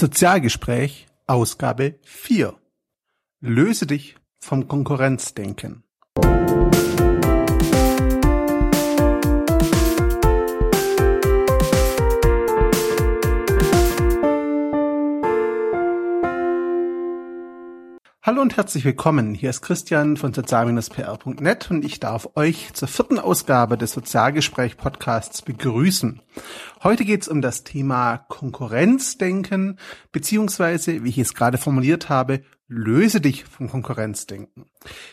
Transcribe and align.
Sozialgespräch 0.00 1.08
Ausgabe 1.26 1.98
4 2.04 2.58
Löse 3.42 3.86
dich 3.86 4.16
vom 4.42 4.66
Konkurrenzdenken. 4.66 5.84
Hallo 18.22 18.42
und 18.42 18.58
herzlich 18.58 18.84
willkommen. 18.84 19.32
Hier 19.32 19.48
ist 19.48 19.62
Christian 19.62 20.18
von 20.18 20.34
sozial-pr.net 20.34 21.70
und 21.70 21.86
ich 21.86 22.00
darf 22.00 22.28
euch 22.34 22.70
zur 22.74 22.86
vierten 22.86 23.18
Ausgabe 23.18 23.78
des 23.78 23.92
Sozialgespräch 23.92 24.76
Podcasts 24.76 25.40
begrüßen. 25.40 26.20
Heute 26.82 27.06
geht 27.06 27.22
es 27.22 27.28
um 27.28 27.40
das 27.40 27.64
Thema 27.64 28.18
Konkurrenzdenken, 28.18 29.78
beziehungsweise, 30.12 31.02
wie 31.02 31.08
ich 31.08 31.16
es 31.16 31.32
gerade 31.32 31.56
formuliert 31.56 32.10
habe, 32.10 32.42
Löse 32.72 33.20
dich 33.20 33.46
vom 33.46 33.68
Konkurrenzdenken. 33.68 34.66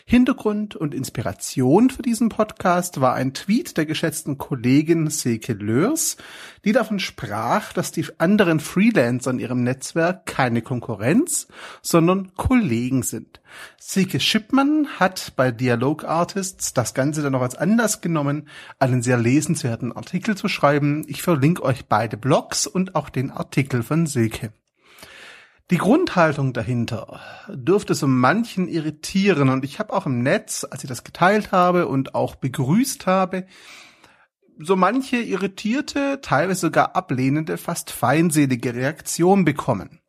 Hintergrund 0.06 0.76
und 0.76 0.94
Inspiration 0.94 1.90
für 1.90 2.02
diesen 2.02 2.28
Podcast 2.28 3.00
war 3.00 3.14
ein 3.14 3.34
Tweet 3.34 3.76
der 3.76 3.84
geschätzten 3.84 4.38
Kollegin 4.38 5.10
Silke 5.10 5.54
Lörs, 5.54 6.18
die 6.64 6.70
davon 6.70 7.00
sprach, 7.00 7.72
dass 7.72 7.90
die 7.90 8.06
anderen 8.18 8.60
Freelancer 8.60 9.32
in 9.32 9.40
ihrem 9.40 9.64
Netzwerk 9.64 10.24
keine 10.24 10.62
Konkurrenz, 10.62 11.48
sondern 11.82 12.32
Kollegen 12.36 13.02
sind. 13.02 13.40
Silke 13.76 14.20
Schippmann 14.20 14.86
hat 15.00 15.32
bei 15.34 15.50
Dialog 15.50 16.04
Artists 16.04 16.74
das 16.74 16.94
Ganze 16.94 17.22
dann 17.22 17.32
noch 17.32 17.42
als 17.42 17.56
Anlass 17.56 18.00
genommen, 18.00 18.46
einen 18.78 19.02
sehr 19.02 19.18
lesenswerten 19.18 19.90
Artikel 19.90 20.36
zu 20.36 20.46
schreiben. 20.46 21.04
Ich 21.08 21.22
verlinke 21.22 21.64
euch 21.64 21.86
beide 21.86 22.16
Blogs 22.16 22.68
und 22.68 22.94
auch 22.94 23.08
den 23.08 23.32
Artikel 23.32 23.82
von 23.82 24.06
Silke. 24.06 24.52
Die 25.70 25.76
Grundhaltung 25.76 26.54
dahinter 26.54 27.20
dürfte 27.48 27.94
so 27.94 28.06
manchen 28.06 28.68
irritieren 28.68 29.50
und 29.50 29.66
ich 29.66 29.78
habe 29.78 29.92
auch 29.92 30.06
im 30.06 30.22
Netz, 30.22 30.66
als 30.68 30.82
ich 30.82 30.88
das 30.88 31.04
geteilt 31.04 31.52
habe 31.52 31.88
und 31.88 32.14
auch 32.14 32.36
begrüßt 32.36 33.06
habe, 33.06 33.46
so 34.58 34.76
manche 34.76 35.18
irritierte, 35.18 36.20
teilweise 36.22 36.62
sogar 36.62 36.96
ablehnende, 36.96 37.58
fast 37.58 37.90
feindselige 37.90 38.74
Reaktion 38.74 39.44
bekommen. 39.44 40.00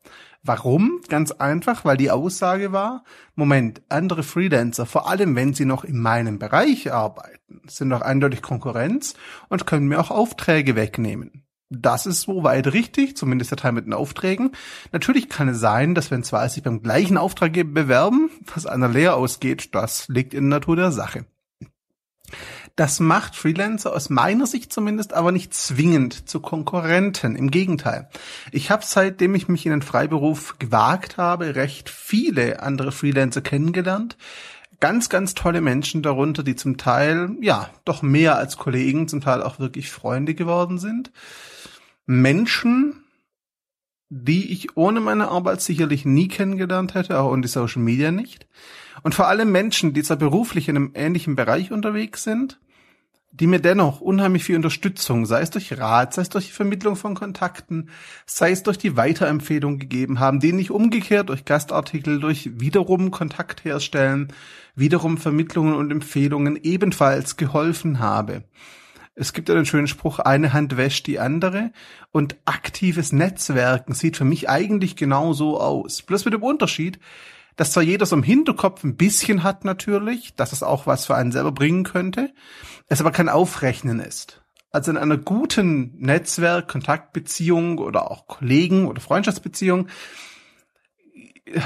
Warum? 0.44 1.02
Ganz 1.10 1.32
einfach, 1.32 1.84
weil 1.84 1.98
die 1.98 2.10
Aussage 2.10 2.72
war, 2.72 3.04
Moment, 3.36 3.82
andere 3.90 4.24
Freelancer, 4.24 4.86
vor 4.86 5.10
allem 5.10 5.36
wenn 5.36 5.54
sie 5.54 5.66
noch 5.66 5.84
in 5.84 6.00
meinem 6.00 6.40
Bereich 6.40 6.94
arbeiten, 6.94 7.62
sind 7.68 7.90
doch 7.90 8.02
eindeutig 8.02 8.42
Konkurrenz 8.42 9.14
und 9.50 9.68
können 9.68 9.90
mir 9.90 10.00
auch 10.00 10.10
Aufträge 10.10 10.78
wegnehmen. 10.78 11.44
Das 11.70 12.08
ist 12.08 12.22
soweit 12.22 12.74
richtig, 12.74 13.16
zumindest 13.16 13.52
der 13.52 13.58
Teil 13.60 13.74
mit 13.74 13.86
den 13.86 13.94
Aufträgen. 13.94 14.52
Natürlich 14.92 15.30
kann 15.30 15.50
es 15.50 15.60
sein, 15.60 15.94
dass 15.94 16.10
wenn 16.10 16.24
zwei 16.24 16.48
sich 16.48 16.64
beim 16.64 16.82
gleichen 16.82 17.18
Auftraggeber 17.18 17.84
bewerben, 17.84 18.32
dass 18.54 18.66
einer 18.66 18.88
leer 18.88 19.16
ausgeht, 19.16 19.76
das 19.76 20.08
liegt 20.08 20.34
in 20.34 20.50
der 20.50 20.60
Natur 20.60 20.76
der 20.76 20.92
Sache. 20.92 21.26
Das 22.76 23.00
macht 23.00 23.36
Freelancer 23.36 23.94
aus 23.94 24.10
meiner 24.10 24.48
Sicht 24.48 24.72
zumindest 24.72 25.14
aber 25.14 25.32
nicht 25.32 25.54
zwingend 25.54 26.30
zu 26.30 26.40
Konkurrenten. 26.40 27.36
Im 27.36 27.52
Gegenteil. 27.52 28.10
Ich 28.52 28.72
habe 28.72 28.84
seitdem 28.86 29.36
ich 29.36 29.48
mich 29.48 29.66
in 29.66 29.72
den 29.72 29.82
Freiberuf 29.82 30.58
gewagt 30.60 31.18
habe, 31.18 31.56
recht 31.56 31.90
viele 31.90 32.64
andere 32.64 32.92
Freelancer 32.92 33.42
kennengelernt. 33.42 34.18
Ganz, 34.80 35.10
ganz 35.10 35.34
tolle 35.34 35.60
Menschen 35.60 36.02
darunter, 36.02 36.42
die 36.44 36.56
zum 36.56 36.78
Teil, 36.78 37.36
ja, 37.42 37.70
doch 37.84 38.02
mehr 38.02 38.38
als 38.38 38.58
Kollegen, 38.58 39.08
zum 39.08 39.20
Teil 39.20 39.44
auch 39.44 39.60
wirklich 39.60 39.92
Freunde 39.92 40.36
geworden 40.36 40.78
sind. 40.78 41.12
Menschen, 42.06 43.04
die 44.10 44.52
ich 44.52 44.78
ohne 44.78 45.02
meine 45.02 45.28
Arbeit 45.28 45.62
sicherlich 45.62 46.06
nie 46.06 46.28
kennengelernt 46.28 46.94
hätte, 46.94 47.20
auch 47.20 47.34
in 47.34 47.42
die 47.42 47.48
Social 47.48 47.82
Media 47.82 48.12
nicht. 48.12 48.48
Und 49.04 49.16
vor 49.16 49.28
allem 49.28 49.52
Menschen, 49.52 49.94
die 49.94 50.04
zwar 50.04 50.18
beruflich 50.18 50.70
in 50.70 50.76
einem 50.76 50.92
ähnlichen 50.94 51.36
Bereich 51.36 51.72
unterwegs 51.72 52.24
sind, 52.24 52.60
die 53.32 53.48
mir 53.48 53.60
dennoch 53.60 54.02
unheimlich 54.02 54.44
viel 54.44 54.56
Unterstützung, 54.56 55.26
sei 55.26 55.42
es 55.42 55.52
durch 55.52 55.78
Rat, 55.78 56.14
sei 56.14 56.24
es 56.24 56.30
durch 56.30 56.48
die 56.48 56.52
Vermittlung 56.52 56.96
von 56.96 57.14
Kontakten, 57.14 57.90
sei 58.26 58.52
es 58.52 58.64
durch 58.64 58.78
die 58.78 58.98
Weiterempfehlung 58.98 59.78
gegeben 59.78 60.20
haben, 60.20 60.40
denen 60.40 60.60
ich 60.60 60.72
umgekehrt 60.72 61.30
durch 61.30 61.46
Gastartikel, 61.46 62.20
durch 62.20 62.60
wiederum 62.60 63.12
Kontakt 63.12 63.64
herstellen, 63.64 64.34
wiederum 64.76 65.18
Vermittlungen 65.18 65.76
und 65.76 65.92
Empfehlungen 65.92 66.58
ebenfalls 66.62 67.38
geholfen 67.38 68.00
habe. 68.00 68.44
Es 69.14 69.34
gibt 69.34 69.50
ja 69.50 69.56
den 69.56 69.66
schönen 69.66 69.88
Spruch, 69.88 70.20
eine 70.20 70.54
Hand 70.54 70.78
wäscht 70.78 71.06
die 71.06 71.20
andere 71.20 71.72
und 72.12 72.38
aktives 72.46 73.12
Netzwerken 73.12 73.94
sieht 73.94 74.16
für 74.16 74.24
mich 74.24 74.50
eigentlich 74.50 74.96
genau 74.96 75.34
so 75.34 75.60
aus. 75.60 76.02
Bloß 76.02 76.26
mit 76.26 76.34
dem 76.34 76.44
Unterschied, 76.44 77.00
dass 77.60 77.74
zwar 77.74 77.84
jeder 77.84 78.06
so 78.06 78.16
im 78.16 78.24
Hinterkopf 78.24 78.86
ein 78.86 78.96
bisschen 78.96 79.44
hat 79.44 79.66
natürlich, 79.66 80.34
dass 80.34 80.54
es 80.54 80.64
auch 80.64 80.88
was 80.88 81.06
für 81.06 81.16
einen 81.16 81.34
selber 81.34 81.52
bringen 81.52 81.84
könnte, 81.84 82.34
es 82.88 83.02
aber 83.02 83.12
kein 83.12 83.28
Aufrechnen 83.28 84.00
ist. 84.00 84.42
Also 84.72 84.92
in 84.92 84.98
einer 84.98 85.18
guten 85.18 85.94
Netzwerk, 85.98 86.70
Kontaktbeziehung 86.70 87.80
oder 87.80 88.10
auch 88.10 88.28
Kollegen 88.28 88.88
oder 88.88 89.02
Freundschaftsbeziehung 89.02 89.90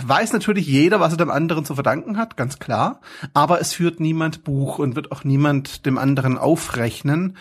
weiß 0.01 0.33
natürlich 0.33 0.65
jeder, 0.65 0.99
was 0.99 1.13
er 1.13 1.17
dem 1.17 1.29
anderen 1.29 1.63
zu 1.63 1.75
verdanken 1.75 2.17
hat, 2.17 2.37
ganz 2.37 2.57
klar. 2.57 2.99
Aber 3.35 3.61
es 3.61 3.73
führt 3.73 3.99
niemand 3.99 4.43
Buch 4.43 4.79
und 4.79 4.95
wird 4.95 5.11
auch 5.11 5.23
niemand 5.23 5.85
dem 5.85 5.99
anderen 5.99 6.39
aufrechnen, 6.39 7.37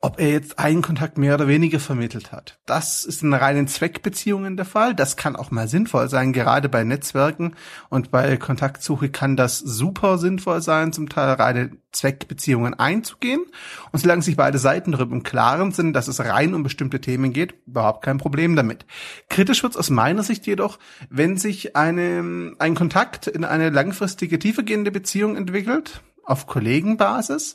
ob 0.00 0.20
er 0.20 0.30
jetzt 0.30 0.58
einen 0.58 0.82
Kontakt 0.82 1.18
mehr 1.18 1.34
oder 1.34 1.48
weniger 1.48 1.80
vermittelt 1.80 2.32
hat. 2.32 2.58
Das 2.66 3.04
ist 3.04 3.22
in 3.22 3.32
reinen 3.32 3.66
Zweckbeziehungen 3.68 4.56
der 4.56 4.66
Fall. 4.66 4.94
Das 4.94 5.16
kann 5.16 5.36
auch 5.36 5.50
mal 5.50 5.68
sinnvoll 5.68 6.08
sein. 6.08 6.32
Gerade 6.32 6.68
bei 6.68 6.84
Netzwerken 6.84 7.54
und 7.88 8.10
bei 8.10 8.36
Kontaktsuche 8.36 9.08
kann 9.08 9.36
das 9.36 9.58
super 9.58 10.18
sinnvoll 10.18 10.60
sein, 10.60 10.92
zum 10.92 11.08
Teil 11.08 11.32
reine 11.34 11.70
Zweckbeziehungen 11.92 12.74
einzugehen. 12.74 13.44
Und 13.90 14.00
solange 14.00 14.22
sich 14.22 14.36
beide 14.36 14.58
Seiten 14.58 14.92
darüber 14.92 15.14
im 15.14 15.22
Klaren 15.22 15.72
sind, 15.72 15.94
dass 15.94 16.08
es 16.08 16.20
rein 16.20 16.54
um 16.54 16.62
bestimmte 16.62 17.00
Themen 17.00 17.32
geht, 17.32 17.54
überhaupt 17.66 18.04
kein 18.04 18.18
Problem 18.18 18.54
damit. 18.54 18.86
Kritisch 19.28 19.62
wird 19.62 19.72
es 19.72 19.78
aus 19.78 19.90
meiner 19.90 20.22
Sicht 20.22 20.46
jedoch, 20.46 20.78
wenn 21.08 21.36
sich 21.38 21.74
eine, 21.74 22.52
ein 22.58 22.74
Kontakt 22.74 23.26
in 23.26 23.44
eine 23.44 23.70
langfristige, 23.70 24.38
tiefergehende 24.38 24.90
Beziehung 24.90 25.36
entwickelt, 25.36 26.02
auf 26.26 26.46
Kollegenbasis 26.46 27.54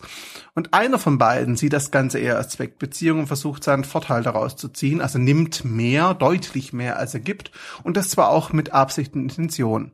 und 0.55 0.73
einer 0.73 0.97
von 0.97 1.17
beiden 1.17 1.55
sieht 1.55 1.73
das 1.73 1.91
Ganze 1.91 2.19
eher 2.19 2.37
als 2.37 2.49
Zweckbeziehung 2.49 3.19
und 3.19 3.27
versucht 3.27 3.63
seinen 3.63 3.83
Vorteil 3.83 4.23
daraus 4.23 4.55
zu 4.55 4.69
ziehen, 4.69 5.01
also 5.01 5.19
nimmt 5.19 5.65
mehr, 5.65 6.13
deutlich 6.13 6.73
mehr 6.73 6.97
als 6.97 7.13
er 7.13 7.19
gibt 7.19 7.51
und 7.83 7.97
das 7.97 8.09
zwar 8.09 8.29
auch 8.29 8.53
mit 8.53 8.73
Absicht 8.73 9.13
und 9.13 9.23
Intention. 9.23 9.91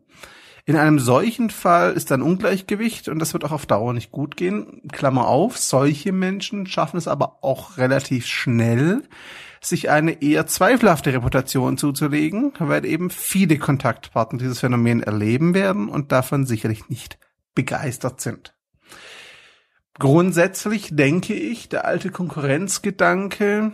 In 0.68 0.76
einem 0.76 1.00
solchen 1.00 1.50
Fall 1.50 1.94
ist 1.94 2.12
ein 2.12 2.22
Ungleichgewicht 2.22 3.08
und 3.08 3.20
das 3.20 3.32
wird 3.32 3.46
auch 3.46 3.54
auf 3.54 3.66
Dauer 3.66 3.94
nicht 3.94 4.12
gut 4.12 4.36
gehen. 4.36 4.82
Klammer 4.92 5.26
auf, 5.26 5.58
solche 5.58 6.12
Menschen 6.12 6.68
schaffen 6.68 6.98
es 6.98 7.08
aber 7.08 7.42
auch 7.42 7.78
relativ 7.78 8.26
schnell, 8.26 9.04
sich 9.62 9.90
eine 9.90 10.22
eher 10.22 10.46
zweifelhafte 10.46 11.14
Reputation 11.14 11.78
zuzulegen, 11.78 12.52
weil 12.60 12.84
eben 12.84 13.10
viele 13.10 13.58
Kontaktpartner 13.58 14.40
dieses 14.40 14.60
Phänomen 14.60 15.02
erleben 15.02 15.54
werden 15.54 15.88
und 15.88 16.12
davon 16.12 16.46
sicherlich 16.46 16.90
nicht 16.90 17.18
begeistert 17.56 18.20
sind. 18.20 18.57
Grundsätzlich 20.00 20.90
denke 20.96 21.34
ich, 21.34 21.70
der 21.70 21.86
alte 21.86 22.12
Konkurrenzgedanke 22.12 23.72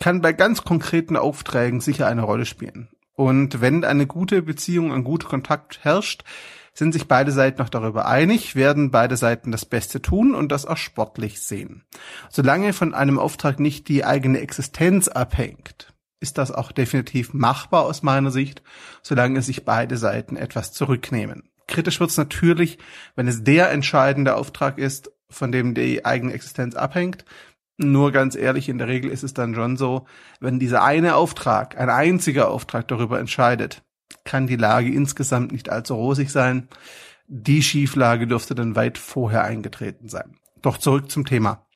kann 0.00 0.20
bei 0.20 0.32
ganz 0.32 0.64
konkreten 0.64 1.16
Aufträgen 1.16 1.80
sicher 1.80 2.08
eine 2.08 2.22
Rolle 2.22 2.46
spielen. 2.46 2.88
Und 3.14 3.60
wenn 3.60 3.84
eine 3.84 4.06
gute 4.06 4.42
Beziehung, 4.42 4.92
ein 4.92 5.04
guter 5.04 5.28
Kontakt 5.28 5.84
herrscht, 5.84 6.24
sind 6.74 6.92
sich 6.92 7.06
beide 7.06 7.30
Seiten 7.30 7.60
noch 7.60 7.68
darüber 7.68 8.06
einig, 8.06 8.56
werden 8.56 8.90
beide 8.90 9.16
Seiten 9.16 9.52
das 9.52 9.66
Beste 9.66 10.00
tun 10.00 10.34
und 10.34 10.50
das 10.50 10.66
auch 10.66 10.78
sportlich 10.78 11.40
sehen. 11.40 11.84
Solange 12.30 12.72
von 12.72 12.94
einem 12.94 13.18
Auftrag 13.18 13.60
nicht 13.60 13.88
die 13.88 14.04
eigene 14.04 14.40
Existenz 14.40 15.08
abhängt, 15.08 15.92
ist 16.18 16.38
das 16.38 16.50
auch 16.50 16.72
definitiv 16.72 17.34
machbar 17.34 17.84
aus 17.84 18.02
meiner 18.02 18.30
Sicht, 18.30 18.62
solange 19.02 19.42
sich 19.42 19.64
beide 19.64 19.98
Seiten 19.98 20.36
etwas 20.36 20.72
zurücknehmen. 20.72 21.51
Kritisch 21.72 22.00
wird 22.00 22.10
es 22.10 22.18
natürlich, 22.18 22.78
wenn 23.16 23.26
es 23.26 23.44
der 23.44 23.70
entscheidende 23.70 24.36
Auftrag 24.36 24.78
ist 24.78 25.10
von 25.30 25.50
dem 25.50 25.74
die 25.74 26.04
eigene 26.04 26.34
Existenz 26.34 26.74
abhängt. 26.74 27.24
Nur 27.78 28.12
ganz 28.12 28.36
ehrlich, 28.36 28.68
in 28.68 28.76
der 28.76 28.88
Regel 28.88 29.10
ist 29.10 29.24
es 29.24 29.32
dann 29.32 29.54
schon 29.54 29.78
so, 29.78 30.04
wenn 30.38 30.58
dieser 30.58 30.84
eine 30.84 31.16
Auftrag, 31.16 31.80
ein 31.80 31.88
einziger 31.88 32.50
Auftrag 32.50 32.86
darüber 32.88 33.18
entscheidet, 33.18 33.82
kann 34.24 34.46
die 34.46 34.56
Lage 34.56 34.92
insgesamt 34.92 35.52
nicht 35.52 35.70
allzu 35.70 35.94
rosig 35.94 36.30
sein. 36.30 36.68
Die 37.26 37.62
Schieflage 37.62 38.26
dürfte 38.26 38.54
dann 38.54 38.76
weit 38.76 38.98
vorher 38.98 39.42
eingetreten 39.42 40.10
sein. 40.10 40.36
Doch 40.60 40.76
zurück 40.76 41.10
zum 41.10 41.24
Thema. 41.24 41.66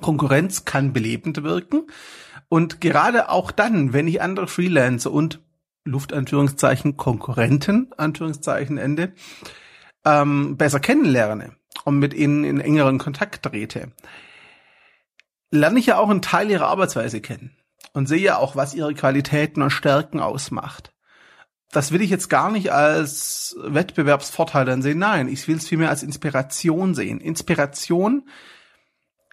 Konkurrenz 0.00 0.64
kann 0.64 0.92
belebend 0.92 1.44
wirken 1.44 1.86
und 2.48 2.80
gerade 2.80 3.28
auch 3.28 3.52
dann, 3.52 3.92
wenn 3.92 4.08
ich 4.08 4.20
andere 4.20 4.48
Freelancer 4.48 5.12
und 5.12 5.40
Luftanführungszeichen 5.84 6.96
Konkurrenten, 6.96 7.92
Anführungszeichen 7.96 8.78
Ende, 8.78 9.12
ähm, 10.04 10.56
besser 10.56 10.80
kennenlerne, 10.80 11.56
und 11.84 11.98
mit 11.98 12.14
ihnen 12.14 12.44
in 12.44 12.60
engeren 12.60 12.98
Kontakt 12.98 13.44
trete, 13.44 13.92
lerne 15.50 15.78
ich 15.78 15.86
ja 15.86 15.98
auch 15.98 16.08
einen 16.08 16.22
Teil 16.22 16.50
ihrer 16.50 16.68
Arbeitsweise 16.68 17.20
kennen. 17.20 17.56
und 17.94 18.06
sehe 18.06 18.38
auch, 18.38 18.56
was 18.56 18.74
ihre 18.74 18.94
Qualitäten 18.94 19.60
und 19.60 19.70
Stärken 19.70 20.20
ausmacht. 20.20 20.94
Das 21.72 21.92
will 21.92 22.00
ich 22.00 22.10
jetzt 22.10 22.30
gar 22.30 22.50
nicht 22.50 22.72
als 22.72 23.56
Wettbewerbsvorteil 23.62 24.64
dann 24.64 24.82
sehen. 24.82 24.98
Nein, 24.98 25.28
ich 25.28 25.46
will 25.48 25.56
es 25.56 25.68
vielmehr 25.68 25.90
als 25.90 26.02
Inspiration 26.02 26.94
sehen. 26.94 27.20
Inspiration, 27.20 28.28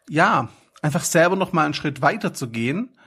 ja, 0.09 0.49
einfach 0.81 1.03
selber 1.03 1.35
noch 1.35 1.53
mal 1.53 1.63
einen 1.63 1.73
Schritt 1.73 2.01
weiter 2.01 2.33
zu 2.33 2.49
gehen 2.49 2.97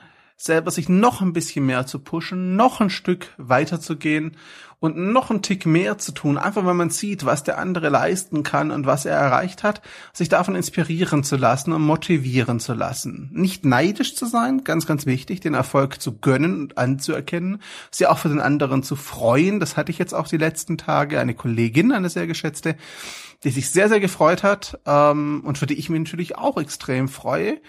selber 0.42 0.72
sich 0.72 0.88
noch 0.88 1.20
ein 1.20 1.32
bisschen 1.32 1.66
mehr 1.66 1.86
zu 1.86 2.00
pushen, 2.00 2.56
noch 2.56 2.80
ein 2.80 2.90
Stück 2.90 3.28
weiter 3.36 3.80
zu 3.80 3.96
gehen 3.96 4.36
und 4.80 4.96
noch 4.96 5.30
ein 5.30 5.40
Tick 5.40 5.66
mehr 5.66 5.98
zu 5.98 6.10
tun, 6.10 6.36
einfach 6.36 6.64
weil 6.64 6.74
man 6.74 6.90
sieht, 6.90 7.24
was 7.24 7.44
der 7.44 7.58
andere 7.58 7.90
leisten 7.90 8.42
kann 8.42 8.72
und 8.72 8.84
was 8.84 9.04
er 9.04 9.16
erreicht 9.16 9.62
hat, 9.62 9.82
sich 10.12 10.28
davon 10.28 10.56
inspirieren 10.56 11.22
zu 11.22 11.36
lassen 11.36 11.72
und 11.72 11.82
motivieren 11.82 12.58
zu 12.58 12.74
lassen. 12.74 13.30
Nicht 13.32 13.64
neidisch 13.64 14.16
zu 14.16 14.26
sein, 14.26 14.64
ganz, 14.64 14.84
ganz 14.84 15.06
wichtig, 15.06 15.38
den 15.38 15.54
Erfolg 15.54 16.02
zu 16.02 16.18
gönnen 16.18 16.60
und 16.62 16.78
anzuerkennen, 16.78 17.62
sie 17.92 18.08
auch 18.08 18.18
für 18.18 18.28
den 18.28 18.40
anderen 18.40 18.82
zu 18.82 18.96
freuen. 18.96 19.60
Das 19.60 19.76
hatte 19.76 19.92
ich 19.92 19.98
jetzt 19.98 20.12
auch 20.12 20.26
die 20.26 20.38
letzten 20.38 20.76
Tage, 20.76 21.20
eine 21.20 21.34
Kollegin, 21.34 21.92
eine 21.92 22.08
sehr 22.08 22.26
geschätzte, 22.26 22.74
die 23.44 23.50
sich 23.50 23.70
sehr, 23.70 23.88
sehr 23.88 24.00
gefreut 24.00 24.42
hat 24.42 24.80
ähm, 24.86 25.42
und 25.44 25.58
für 25.58 25.66
die 25.66 25.78
ich 25.78 25.88
mich 25.88 26.00
natürlich 26.00 26.36
auch 26.36 26.60
extrem 26.60 27.08
freue 27.08 27.60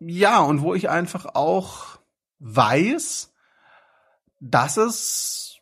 ja, 0.00 0.40
und 0.40 0.62
wo 0.62 0.74
ich 0.74 0.88
einfach 0.88 1.26
auch 1.34 1.98
weiß, 2.38 3.32
dass 4.40 4.76
es 4.78 5.58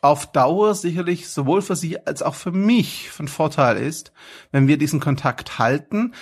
auf 0.00 0.30
Dauer 0.32 0.74
sicherlich 0.74 1.28
sowohl 1.28 1.62
für 1.62 1.76
sie 1.76 2.04
als 2.06 2.22
auch 2.22 2.34
für 2.34 2.52
mich 2.52 3.10
von 3.10 3.28
Vorteil 3.28 3.76
ist, 3.76 4.12
wenn 4.50 4.68
wir 4.68 4.78
diesen 4.78 5.00
Kontakt 5.00 5.58
halten, 5.58 6.14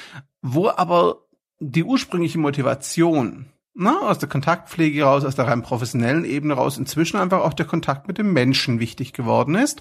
wo 0.43 0.69
aber 0.69 1.27
die 1.61 1.85
ursprüngliche 1.85 2.39
Motivation 2.39 3.53
na, 3.75 4.01
aus 4.01 4.19
der 4.19 4.29
Kontaktpflege 4.29 5.05
raus, 5.05 5.25
aus 5.25 5.37
der 5.37 5.47
rein 5.47 5.63
professionellen 5.63 6.25
Ebene 6.25 6.55
raus, 6.55 6.77
inzwischen 6.77 7.17
einfach 7.19 7.41
auch 7.41 7.55
der 7.55 7.67
Kontakt 7.67 8.09
mit 8.09 8.19
dem 8.19 8.33
Menschen 8.33 8.81
wichtig 8.81 9.13
geworden 9.13 9.55
ist. 9.55 9.81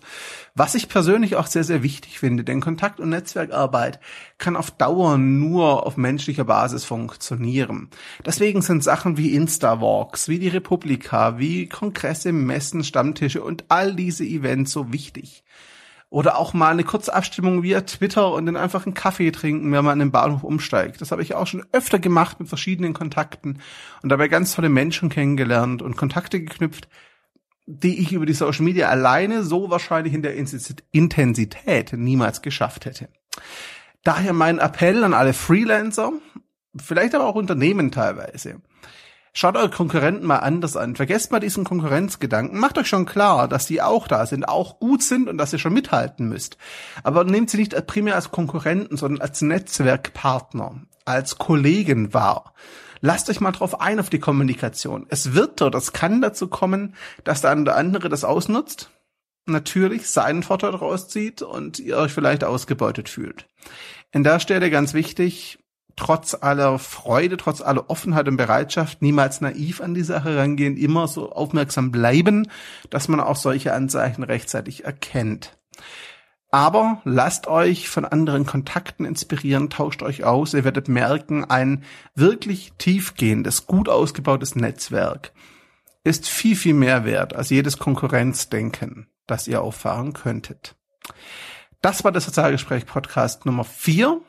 Was 0.53 0.75
ich 0.75 0.89
persönlich 0.89 1.35
auch 1.35 1.47
sehr, 1.47 1.63
sehr 1.63 1.81
wichtig 1.81 2.19
finde, 2.19 2.43
denn 2.43 2.61
Kontakt- 2.61 2.99
und 2.99 3.09
Netzwerkarbeit 3.09 3.99
kann 4.37 4.55
auf 4.55 4.69
Dauer 4.69 5.17
nur 5.17 5.87
auf 5.87 5.97
menschlicher 5.97 6.43
Basis 6.43 6.85
funktionieren. 6.85 7.89
Deswegen 8.25 8.61
sind 8.61 8.83
Sachen 8.83 9.17
wie 9.17 9.33
Insta-Walks, 9.33 10.29
wie 10.29 10.39
die 10.39 10.49
Republika, 10.49 11.39
wie 11.39 11.67
Kongresse, 11.67 12.31
Messen, 12.31 12.83
Stammtische 12.83 13.43
und 13.43 13.65
all 13.69 13.95
diese 13.95 14.23
Events 14.23 14.71
so 14.71 14.93
wichtig. 14.93 15.43
Oder 16.11 16.37
auch 16.37 16.53
mal 16.53 16.71
eine 16.71 16.83
kurze 16.83 17.13
Abstimmung 17.13 17.61
via 17.61 17.81
Twitter 17.81 18.33
und 18.33 18.47
dann 18.47 18.57
einfach 18.57 18.85
einen 18.85 18.95
Kaffee 18.95 19.29
trinken, 19.31 19.71
wenn 19.71 19.85
man 19.85 19.93
an 19.93 19.99
den 19.99 20.11
Bahnhof 20.11 20.43
umsteigt. 20.43 21.01
Das 21.01 21.11
habe 21.11 21.21
ich 21.21 21.35
auch 21.35 21.45
schon 21.45 21.65
öfter 21.71 21.99
gemacht 21.99 22.39
mit 22.39 22.49
verschiedenen 22.49 22.93
Kontakten 22.93 23.59
und 24.01 24.09
dabei 24.09 24.27
ganz 24.27 24.55
tolle 24.55 24.69
Menschen 24.69 25.09
kennengelernt 25.09 25.83
und 25.83 25.97
Kontakte 25.97 26.39
geknüpft, 26.39 26.87
die 27.67 27.99
ich 27.99 28.11
über 28.13 28.25
die 28.25 28.33
Social 28.33 28.65
Media 28.65 28.89
alleine 28.89 29.43
so 29.43 29.69
wahrscheinlich 29.69 30.15
in 30.15 30.23
der 30.23 30.35
Intensität 30.35 31.93
niemals 31.93 32.41
geschafft 32.41 32.85
hätte. 32.85 33.09
Daher 34.03 34.33
mein 34.33 34.57
Appell 34.57 35.03
an 35.03 35.13
alle 35.13 35.33
Freelancer, 35.33 36.13
vielleicht 36.75 37.13
aber 37.13 37.27
auch 37.27 37.35
Unternehmen 37.35 37.91
teilweise. 37.91 38.61
Schaut 39.33 39.55
eure 39.55 39.69
Konkurrenten 39.69 40.25
mal 40.25 40.37
anders 40.37 40.75
an. 40.75 40.95
Vergesst 40.95 41.31
mal 41.31 41.39
diesen 41.39 41.63
Konkurrenzgedanken. 41.63 42.59
Macht 42.59 42.77
euch 42.77 42.87
schon 42.87 43.05
klar, 43.05 43.47
dass 43.47 43.67
die 43.67 43.81
auch 43.81 44.07
da 44.07 44.25
sind, 44.25 44.47
auch 44.47 44.79
gut 44.79 45.03
sind 45.03 45.29
und 45.29 45.37
dass 45.37 45.53
ihr 45.53 45.59
schon 45.59 45.73
mithalten 45.73 46.27
müsst. 46.27 46.57
Aber 47.03 47.23
nehmt 47.23 47.49
sie 47.49 47.57
nicht 47.57 47.87
primär 47.87 48.15
als 48.15 48.31
Konkurrenten, 48.31 48.97
sondern 48.97 49.21
als 49.21 49.41
Netzwerkpartner, 49.41 50.81
als 51.05 51.37
Kollegen 51.37 52.13
wahr. 52.13 52.53
Lasst 53.01 53.29
euch 53.29 53.39
mal 53.39 53.51
drauf 53.51 53.79
ein 53.79 53.99
auf 53.99 54.09
die 54.09 54.19
Kommunikation. 54.19 55.05
Es 55.09 55.33
wird 55.33 55.61
oder 55.61 55.77
es 55.77 55.93
kann 55.93 56.21
dazu 56.21 56.47
kommen, 56.47 56.95
dass 57.23 57.41
der 57.41 57.51
andere 57.51 58.09
das 58.09 58.23
ausnutzt, 58.23 58.89
natürlich 59.45 60.09
seinen 60.09 60.43
Vorteil 60.43 60.75
rauszieht 60.75 61.41
und 61.41 61.79
ihr 61.79 61.97
euch 61.97 62.11
vielleicht 62.11 62.43
ausgebeutet 62.43 63.09
fühlt. 63.09 63.47
In 64.11 64.23
der 64.23 64.39
Stelle 64.39 64.69
ganz 64.69 64.93
wichtig, 64.93 65.58
trotz 65.99 66.33
aller 66.33 66.79
Freude, 66.79 67.35
trotz 67.35 67.61
aller 67.61 67.89
Offenheit 67.89 68.29
und 68.29 68.37
Bereitschaft 68.37 69.01
niemals 69.01 69.41
naiv 69.41 69.81
an 69.81 69.93
die 69.93 70.03
Sache 70.03 70.37
rangehen, 70.37 70.77
immer 70.77 71.09
so 71.09 71.31
aufmerksam 71.31 71.91
bleiben, 71.91 72.47
dass 72.89 73.09
man 73.09 73.19
auch 73.19 73.35
solche 73.35 73.73
Anzeichen 73.73 74.23
rechtzeitig 74.23 74.85
erkennt. 74.85 75.57
Aber 76.51 77.01
lasst 77.03 77.47
euch 77.47 77.89
von 77.89 78.05
anderen 78.05 78.45
Kontakten 78.45 79.05
inspirieren, 79.05 79.69
tauscht 79.69 80.01
euch 80.01 80.23
aus, 80.23 80.53
ihr 80.53 80.63
werdet 80.63 80.87
merken, 80.87 81.43
ein 81.43 81.83
wirklich 82.15 82.71
tiefgehendes, 82.77 83.67
gut 83.67 83.89
ausgebautes 83.89 84.55
Netzwerk 84.55 85.33
ist 86.05 86.29
viel, 86.29 86.55
viel 86.55 86.73
mehr 86.73 87.03
wert 87.03 87.35
als 87.35 87.49
jedes 87.49 87.77
Konkurrenzdenken, 87.77 89.07
das 89.27 89.49
ihr 89.49 89.61
auffahren 89.61 90.13
könntet. 90.13 90.75
Das 91.81 92.05
war 92.05 92.13
der 92.13 92.21
Sozialgespräch 92.21 92.85
Podcast 92.85 93.45
Nummer 93.45 93.65
vier 93.65 94.21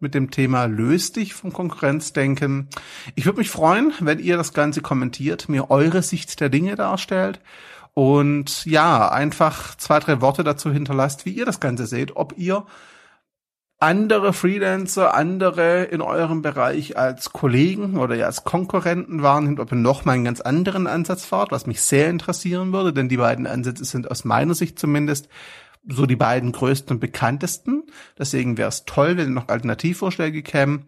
mit 0.00 0.14
dem 0.14 0.30
Thema 0.30 0.66
Löst 0.66 1.16
dich 1.16 1.34
vom 1.34 1.52
Konkurrenzdenken. 1.52 2.68
Ich 3.14 3.26
würde 3.26 3.38
mich 3.38 3.50
freuen, 3.50 3.92
wenn 4.00 4.18
ihr 4.18 4.36
das 4.36 4.52
Ganze 4.52 4.80
kommentiert, 4.80 5.48
mir 5.48 5.70
eure 5.70 6.02
Sicht 6.02 6.40
der 6.40 6.48
Dinge 6.48 6.76
darstellt 6.76 7.40
und 7.94 8.64
ja, 8.64 9.10
einfach 9.10 9.74
zwei, 9.76 9.98
drei 9.98 10.20
Worte 10.20 10.44
dazu 10.44 10.70
hinterlasst, 10.70 11.26
wie 11.26 11.32
ihr 11.32 11.44
das 11.44 11.58
Ganze 11.58 11.86
seht, 11.86 12.14
ob 12.16 12.34
ihr 12.36 12.64
andere 13.80 14.32
Freelancer, 14.32 15.14
andere 15.14 15.84
in 15.84 16.00
eurem 16.00 16.42
Bereich 16.42 16.96
als 16.96 17.32
Kollegen 17.32 17.96
oder 17.96 18.16
ja 18.16 18.26
als 18.26 18.44
Konkurrenten 18.44 19.22
wahrnimmt, 19.22 19.60
ob 19.60 19.72
ihr 19.72 19.78
noch 19.78 20.04
mal 20.04 20.12
einen 20.12 20.24
ganz 20.24 20.40
anderen 20.40 20.86
Ansatz 20.86 21.24
fahrt, 21.24 21.52
was 21.52 21.66
mich 21.66 21.80
sehr 21.80 22.10
interessieren 22.10 22.72
würde, 22.72 22.92
denn 22.92 23.08
die 23.08 23.16
beiden 23.16 23.46
Ansätze 23.46 23.84
sind 23.84 24.10
aus 24.10 24.24
meiner 24.24 24.54
Sicht 24.54 24.78
zumindest 24.78 25.28
so 25.88 26.06
die 26.06 26.16
beiden 26.16 26.52
größten 26.52 26.96
und 26.96 27.00
bekanntesten. 27.00 27.84
Deswegen 28.18 28.56
wäre 28.56 28.68
es 28.68 28.84
toll, 28.84 29.16
wenn 29.16 29.34
noch 29.34 29.48
Alternativvorschläge 29.48 30.42
kämen. 30.42 30.84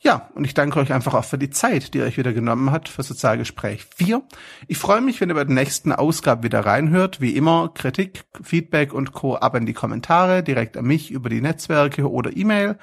Ja, 0.00 0.28
und 0.34 0.44
ich 0.44 0.52
danke 0.52 0.78
euch 0.80 0.92
einfach 0.92 1.14
auch 1.14 1.24
für 1.24 1.38
die 1.38 1.48
Zeit, 1.48 1.94
die 1.94 1.98
ihr 1.98 2.04
euch 2.04 2.18
wieder 2.18 2.34
genommen 2.34 2.70
habt 2.72 2.90
für 2.90 3.02
Sozialgespräch 3.02 3.86
4. 3.96 4.22
Ich 4.68 4.76
freue 4.76 5.00
mich, 5.00 5.18
wenn 5.20 5.30
ihr 5.30 5.34
bei 5.34 5.44
der 5.44 5.54
nächsten 5.54 5.92
Ausgabe 5.92 6.42
wieder 6.42 6.60
reinhört. 6.60 7.22
Wie 7.22 7.34
immer, 7.34 7.70
Kritik, 7.72 8.24
Feedback 8.42 8.92
und 8.92 9.12
Co. 9.12 9.36
ab 9.36 9.54
in 9.54 9.64
die 9.64 9.72
Kommentare, 9.72 10.42
direkt 10.42 10.76
an 10.76 10.84
mich 10.84 11.10
über 11.10 11.30
die 11.30 11.40
Netzwerke 11.40 12.10
oder 12.10 12.36
E-Mail. 12.36 12.76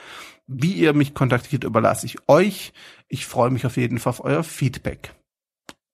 Wie 0.48 0.74
ihr 0.74 0.94
mich 0.94 1.14
kontaktiert, 1.14 1.64
überlasse 1.64 2.08
ich 2.08 2.18
euch. 2.28 2.74
Ich 3.08 3.28
freue 3.28 3.52
mich 3.52 3.68
auf 3.68 3.78
jeden 3.78 4.00
Fall 4.00 4.12
auf 4.12 4.24
euer 4.24 4.44
Feedback. 4.44 5.14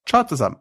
Ciao 0.05 0.25
zusammen. 0.25 0.55